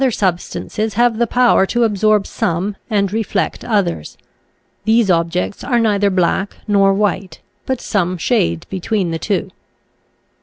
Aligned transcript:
substances 0.09 0.95
have 0.95 1.19
the 1.19 1.27
power 1.27 1.63
to 1.63 1.83
absorb 1.83 2.25
some 2.25 2.75
and 2.89 3.13
reflect 3.13 3.63
others; 3.63 4.17
these 4.83 5.11
objects 5.11 5.63
are 5.63 5.77
neither 5.77 6.09
black 6.09 6.55
nor 6.67 6.91
white, 6.91 7.39
but 7.67 7.79
some 7.79 8.17
shade 8.17 8.65
between 8.71 9.11
the 9.11 9.19
two. 9.19 9.51